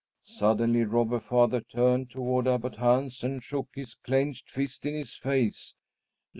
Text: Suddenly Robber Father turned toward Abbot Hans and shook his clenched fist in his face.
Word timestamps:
Suddenly 0.23 0.83
Robber 0.85 1.19
Father 1.19 1.61
turned 1.61 2.09
toward 2.09 2.47
Abbot 2.47 2.77
Hans 2.77 3.23
and 3.23 3.43
shook 3.43 3.69
his 3.75 3.93
clenched 3.93 4.49
fist 4.49 4.83
in 4.83 4.95
his 4.95 5.13
face. 5.13 5.75